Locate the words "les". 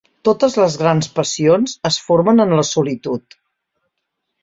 0.61-0.77